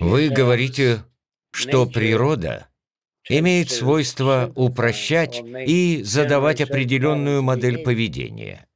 [0.00, 1.04] Вы говорите,
[1.52, 2.68] что природа
[3.28, 8.66] имеет свойство упрощать и задавать определенную модель поведения.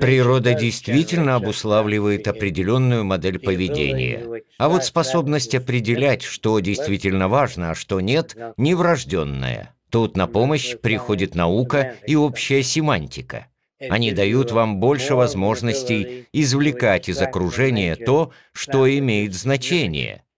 [0.00, 8.00] Природа действительно обуславливает определенную модель поведения, а вот способность определять, что действительно важно, а что
[8.00, 9.74] нет, неврожденная.
[9.90, 13.49] Тут на помощь приходит наука и общая семантика.
[13.88, 20.22] Они дают вам больше возможностей извлекать из окружения то, что имеет значение–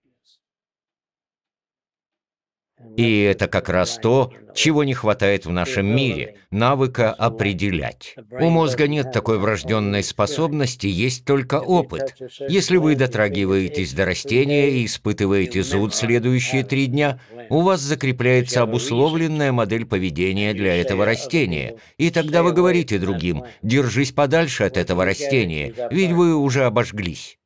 [2.97, 8.15] и это как раз то, чего не хватает в нашем мире– навыка определять.
[8.31, 12.15] У мозга нет такой врожденной способности, есть только опыт.
[12.49, 17.19] Если вы дотрагиваетесь до растения и испытываете зуд следующие три дня,
[17.49, 21.77] у вас закрепляется обусловленная модель поведения для этого растения.
[21.97, 27.39] И тогда вы говорите другим «держись подальше от этого растения, ведь вы уже обожглись».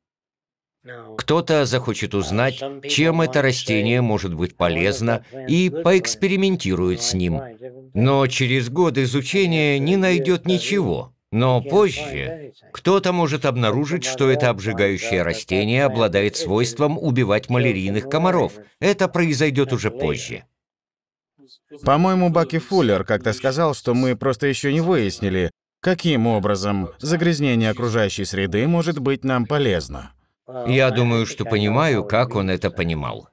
[1.17, 7.41] Кто-то захочет узнать, чем это растение может быть полезно, и поэкспериментирует с ним.
[7.95, 11.13] Но через год изучения не найдет ничего.
[11.33, 18.53] Но позже кто-то может обнаружить, что это обжигающее растение обладает свойством убивать малярийных комаров.
[18.81, 20.45] Это произойдет уже позже.
[21.85, 25.51] По-моему, Баки Фуллер как-то сказал, что мы просто еще не выяснили,
[25.81, 30.13] каким образом загрязнение окружающей среды может быть нам полезно.
[30.67, 33.29] Я думаю, что понимаю, как он это понимал.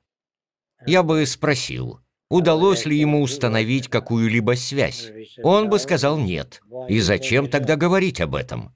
[0.85, 5.11] Я бы спросил, удалось ли ему установить какую-либо связь.
[5.43, 6.61] Он бы сказал нет.
[6.89, 8.73] И зачем тогда говорить об этом?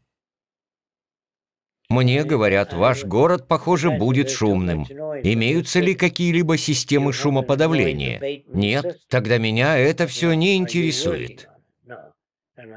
[1.90, 4.84] Мне говорят, ваш город, похоже, будет шумным.
[5.24, 8.44] Имеются ли какие-либо системы шумоподавления?
[8.48, 11.48] Нет, тогда меня это все не интересует.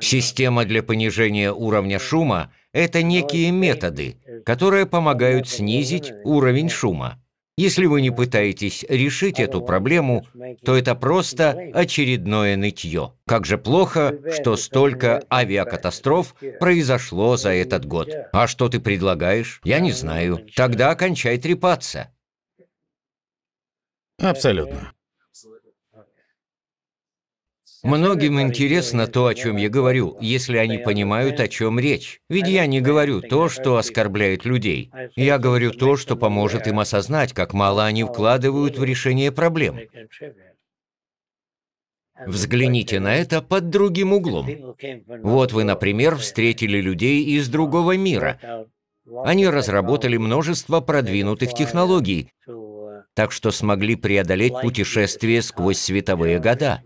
[0.00, 7.20] Система для понижения уровня шума– это некие методы, которые помогают снизить уровень шума.
[7.56, 10.26] Если вы не пытаетесь решить эту проблему,
[10.64, 13.12] то это просто очередное нытье.
[13.26, 18.08] Как же плохо, что столько авиакатастроф произошло за этот год.
[18.32, 19.60] А что ты предлагаешь?
[19.62, 20.46] Я не знаю.
[20.56, 22.08] Тогда кончай трепаться.
[24.18, 24.92] Абсолютно.
[27.82, 32.20] Многим интересно то, о чем я говорю, если они понимают, о чем речь.
[32.28, 34.90] Ведь я не говорю то, что оскорбляет людей.
[35.16, 39.80] Я говорю то, что поможет им осознать, как мало они вкладывают в решение проблем.
[42.26, 44.76] Взгляните на это под другим углом.
[45.22, 48.66] Вот вы, например, встретили людей из другого мира.
[49.24, 52.30] Они разработали множество продвинутых технологий,
[53.14, 56.82] так что смогли преодолеть путешествие сквозь световые года.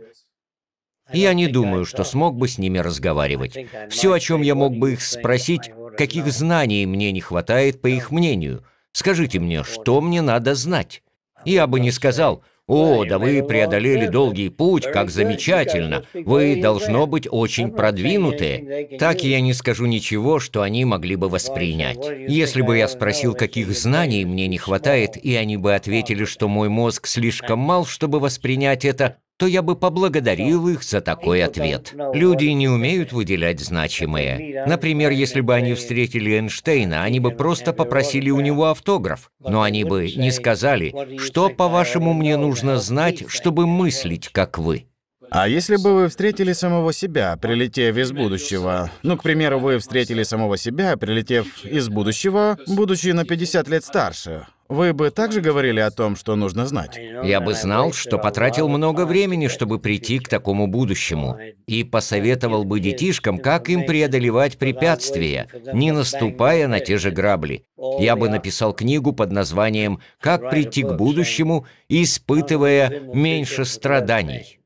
[1.12, 3.56] Я не думаю, что смог бы с ними разговаривать.
[3.90, 8.10] Все, о чем я мог бы их спросить, каких знаний мне не хватает, по их
[8.10, 8.64] мнению.
[8.92, 11.02] Скажите мне, что мне надо знать?
[11.44, 16.06] Я бы не сказал, «О, да вы преодолели долгий путь, как замечательно!
[16.14, 21.98] Вы, должно быть, очень продвинутые!» Так я не скажу ничего, что они могли бы воспринять.
[22.26, 26.70] Если бы я спросил, каких знаний мне не хватает, и они бы ответили, что мой
[26.70, 31.94] мозг слишком мал, чтобы воспринять это, то я бы поблагодарил их за такой ответ.
[32.12, 34.64] Люди не умеют выделять значимое.
[34.66, 39.84] Например, если бы они встретили Эйнштейна, они бы просто попросили у него автограф, но они
[39.84, 44.86] бы не сказали, что, по-вашему, мне нужно знать, чтобы мыслить, как вы.
[45.30, 48.90] А если бы вы встретили самого себя, прилетев из будущего?
[49.02, 54.46] Ну, к примеру, вы встретили самого себя, прилетев из будущего, будучи на 50 лет старше.
[54.68, 56.98] Вы бы также говорили о том, что нужно знать?
[57.22, 62.80] Я бы знал, что потратил много времени, чтобы прийти к такому будущему, и посоветовал бы
[62.80, 67.66] детишкам, как им преодолевать препятствия, не наступая на те же грабли.
[67.98, 74.60] Я бы написал книгу под названием «Как прийти к будущему, испытывая меньше страданий».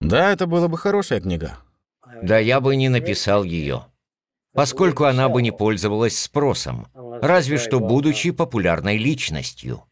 [0.00, 1.58] Да, это была бы хорошая книга.
[2.22, 3.84] Да я бы не написал ее
[4.54, 6.86] поскольку она бы не пользовалась спросом,
[7.22, 9.84] разве что будучи популярной личностью.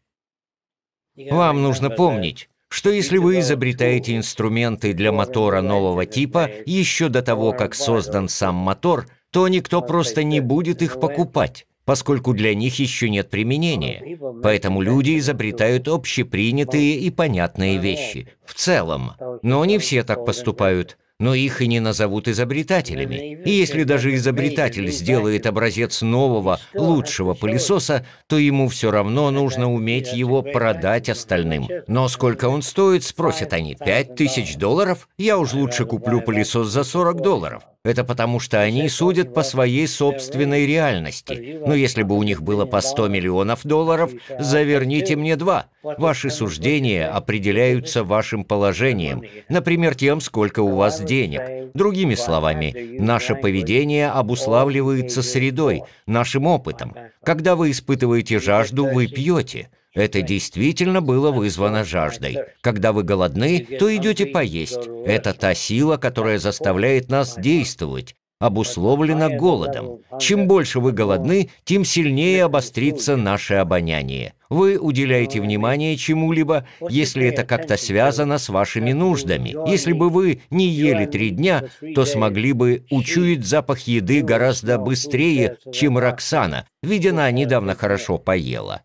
[1.15, 7.51] Вам нужно помнить, что если вы изобретаете инструменты для мотора нового типа еще до того,
[7.51, 13.09] как создан сам мотор, то никто просто не будет их покупать, поскольку для них еще
[13.09, 14.17] нет применения.
[14.41, 19.13] Поэтому люди изобретают общепринятые и понятные вещи, в целом.
[19.43, 23.41] Но не все так поступают но их и не назовут изобретателями.
[23.45, 30.13] И если даже изобретатель сделает образец нового, лучшего пылесоса, то ему все равно нужно уметь
[30.13, 31.67] его продать остальным.
[31.87, 33.75] Но сколько он стоит, спросят они.
[33.75, 35.07] Пять тысяч долларов?
[35.17, 37.63] Я уж лучше куплю пылесос за 40 долларов.
[37.85, 41.59] Это потому, что они судят по своей собственной реальности.
[41.65, 45.65] Но если бы у них было по 100 миллионов долларов, заверните мне два.
[45.83, 51.73] Ваши суждения определяются вашим положением, например, тем, сколько у вас денег.
[51.73, 56.95] Другими словами, наше поведение обуславливается средой, нашим опытом.
[57.21, 59.67] Когда вы испытываете жажду, вы пьете.
[59.93, 62.37] Это действительно было вызвано жаждой.
[62.61, 64.89] Когда вы голодны, то идете поесть.
[65.05, 69.99] Это та сила, которая заставляет нас действовать обусловлена голодом.
[70.19, 74.33] Чем больше вы голодны, тем сильнее обострится наше обоняние.
[74.49, 79.55] Вы уделяете внимание чему-либо, если это как-то связано с вашими нуждами.
[79.69, 81.63] Если бы вы не ели три дня,
[81.95, 88.81] то смогли бы учуять запах еды гораздо быстрее, чем Роксана, ведь она недавно хорошо поела.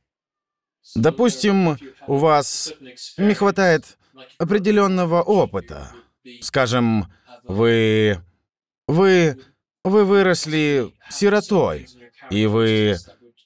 [0.94, 2.72] Допустим, у вас
[3.16, 3.98] не хватает
[4.38, 5.92] определенного опыта.
[6.40, 7.12] Скажем,
[7.44, 8.20] вы...
[8.86, 9.38] Вы...
[9.84, 11.86] Вы выросли сиротой,
[12.30, 12.96] и вы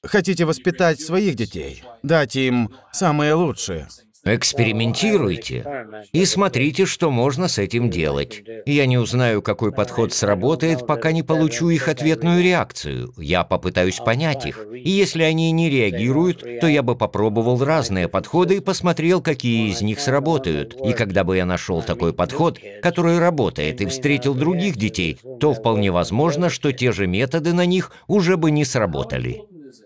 [0.03, 3.87] хотите воспитать своих детей, дать им самое лучшее.
[4.25, 5.67] Экспериментируйте
[6.13, 8.45] и смотрите, что можно с этим делать.
[8.67, 13.13] Я не узнаю, какой подход сработает, пока не получу их ответную реакцию.
[13.17, 14.65] Я попытаюсь понять их.
[14.73, 19.81] И если они не реагируют, то я бы попробовал разные подходы и посмотрел, какие из
[19.83, 20.77] них сработают.
[20.87, 25.91] И когда бы я нашел такой подход, который работает, и встретил других детей, то вполне
[25.91, 29.43] возможно, что те же методы на них уже бы не сработали.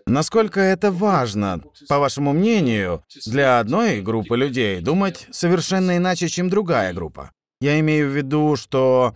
[0.06, 6.92] Насколько это важно, по вашему мнению, для одной группы людей думать совершенно иначе, чем другая
[6.92, 7.30] группа?
[7.60, 9.14] Я имею в виду, что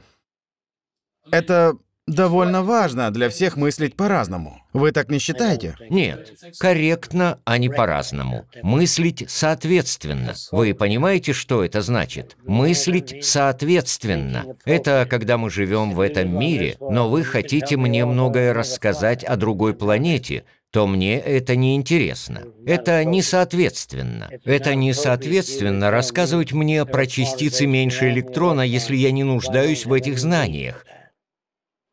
[1.31, 1.77] это
[2.07, 4.63] довольно важно для всех мыслить по-разному.
[4.73, 5.77] Вы так не считаете?
[5.91, 8.47] Нет, корректно, а не по-разному.
[8.63, 10.35] Мыслить соответственно.
[10.53, 12.37] Вы понимаете, что это значит?
[12.45, 14.57] Мыслить соответственно.
[14.65, 19.75] Это когда мы живем в этом мире, но вы хотите мне многое рассказать о другой
[19.75, 22.45] планете, то мне это не интересно.
[22.65, 24.31] Это не соответственно.
[24.45, 30.19] Это не соответственно рассказывать мне про частицы меньше электрона, если я не нуждаюсь в этих
[30.19, 30.87] знаниях.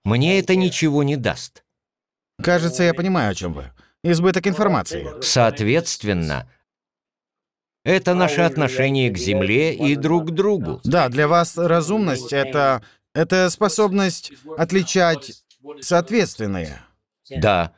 [0.03, 1.63] Мне это ничего не даст.
[2.41, 3.71] Кажется, я понимаю, о чем вы.
[4.03, 5.07] Избыток информации.
[5.21, 6.49] Соответственно,
[7.83, 10.81] это наше отношение к Земле и друг к другу.
[10.83, 12.83] Да, для вас разумность— это...
[13.15, 15.43] это способность отличать
[15.81, 16.79] соответственные.
[17.29, 17.73] Да,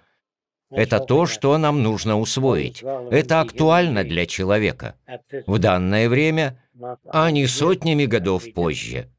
[0.71, 2.83] это то, что нам нужно усвоить.
[3.11, 4.95] Это актуально для человека.
[5.47, 6.61] В данное время,
[7.07, 9.09] а не сотнями годов позже.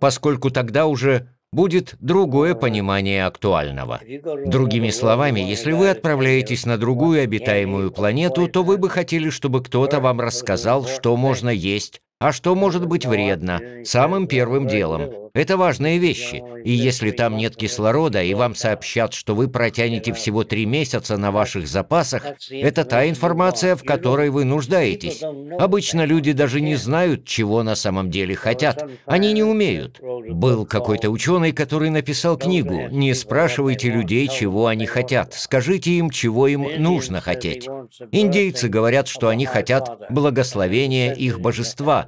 [0.00, 4.00] Поскольку тогда уже будет другое понимание актуального.
[4.46, 10.00] Другими словами, если вы отправляетесь на другую обитаемую планету, то вы бы хотели, чтобы кто-то
[10.00, 13.60] вам рассказал, что можно есть, а что может быть вредно?
[13.84, 15.28] Самым первым делом.
[15.34, 16.42] Это важные вещи.
[16.64, 21.30] И если там нет кислорода, и вам сообщат, что вы протянете всего три месяца на
[21.30, 25.22] ваших запасах, это та информация, в которой вы нуждаетесь.
[25.60, 28.84] Обычно люди даже не знают, чего на самом деле хотят.
[29.06, 30.00] Они не умеют.
[30.00, 35.34] Был какой-то ученый, который написал книгу «Не спрашивайте людей, чего они хотят.
[35.34, 37.68] Скажите им, чего им нужно хотеть».
[38.10, 42.07] Индейцы говорят, что они хотят благословения их божества,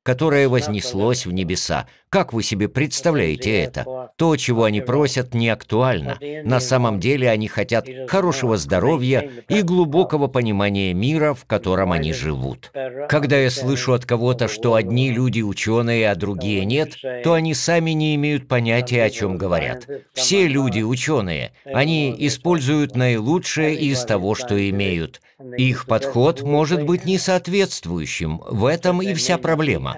[0.03, 1.87] которое вознеслось в небеса.
[2.09, 4.11] Как вы себе представляете это?
[4.17, 6.17] То, чего они просят, не актуально.
[6.43, 12.73] На самом деле они хотят хорошего здоровья и глубокого понимания мира, в котором они живут.
[13.07, 17.91] Когда я слышу от кого-то, что одни люди ученые, а другие нет, то они сами
[17.91, 19.87] не имеют понятия, о чем говорят.
[20.13, 21.53] Все люди ученые.
[21.63, 25.21] Они используют наилучшее из того, что имеют.
[25.57, 28.41] Их подход может быть несоответствующим.
[28.49, 29.90] В этом и вся проблема.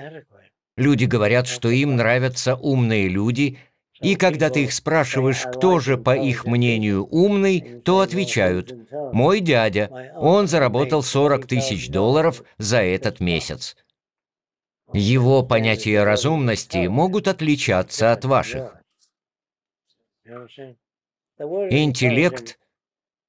[0.75, 3.59] Люди говорят, что им нравятся умные люди,
[4.01, 8.73] и когда ты их спрашиваешь, кто же, по их мнению, умный, то отвечают
[9.13, 13.77] «Мой дядя, он заработал 40 тысяч долларов за этот месяц».
[14.93, 18.75] Его понятия разумности могут отличаться от ваших.
[21.37, 22.59] Интеллект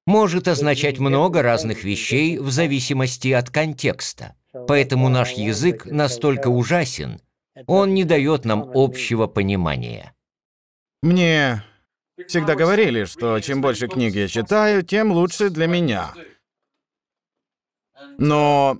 [0.05, 4.35] может означать много разных вещей в зависимости от контекста.
[4.67, 7.19] Поэтому наш язык настолько ужасен,
[7.67, 10.13] он не дает нам общего понимания.
[11.01, 11.63] Мне
[12.27, 16.13] всегда говорили, что чем больше книг я читаю, тем лучше для меня.
[18.17, 18.79] Но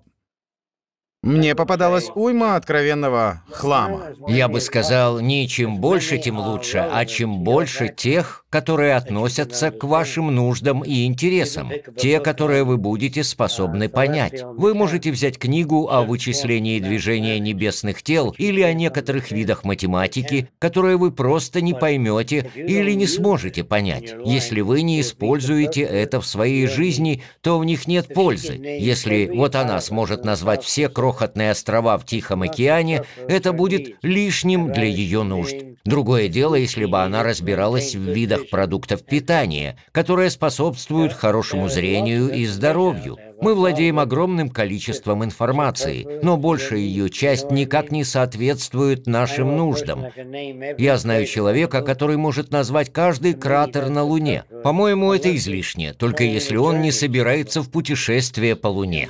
[1.22, 4.13] мне попадалась уйма откровенного хлама.
[4.27, 9.83] Я бы сказал, не чем больше, тем лучше, а чем больше тех, которые относятся к
[9.83, 14.43] вашим нуждам и интересам, те, которые вы будете способны понять.
[14.45, 20.95] Вы можете взять книгу о вычислении движения небесных тел или о некоторых видах математики, которые
[20.95, 24.15] вы просто не поймете или не сможете понять.
[24.24, 28.53] Если вы не используете это в своей жизни, то в них нет пользы.
[28.53, 34.85] Если вот она сможет назвать все крохотные острова в Тихом океане, это будет лишним для
[34.85, 35.55] ее нужд.
[35.83, 42.45] Другое дело, если бы она разбиралась в видах продуктов питания, которые способствуют хорошему зрению и
[42.45, 43.17] здоровью.
[43.41, 50.05] Мы владеем огромным количеством информации, но большая ее часть никак не соответствует нашим нуждам.
[50.77, 54.45] Я знаю человека, который может назвать каждый кратер на Луне.
[54.63, 59.09] По-моему, это излишне, только если он не собирается в путешествие по Луне.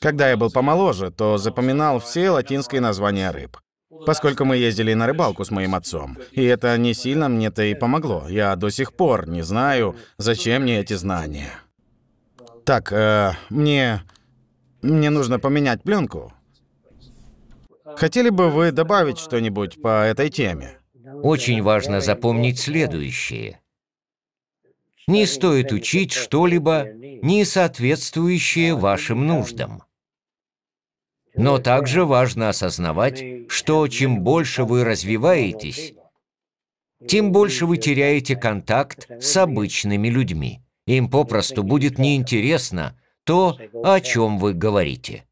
[0.00, 3.56] Когда я был помоложе, то запоминал все латинские названия рыб.
[4.06, 6.18] Поскольку мы ездили на рыбалку с моим отцом.
[6.32, 8.28] И это не сильно мне-то и помогло.
[8.28, 11.50] Я до сих пор не знаю, зачем мне эти знания.
[12.64, 14.02] Так, э, мне...
[14.82, 16.32] Мне нужно поменять пленку.
[17.96, 20.78] Хотели бы вы добавить что-нибудь по этой теме?
[21.22, 23.60] Очень важно запомнить следующее.
[25.08, 29.82] Не стоит учить что-либо, не соответствующее вашим нуждам.
[31.34, 35.94] Но также важно осознавать, что чем больше вы развиваетесь,
[37.06, 40.60] тем больше вы теряете контакт с обычными людьми.
[40.86, 45.27] Им попросту будет неинтересно то, о чем вы говорите.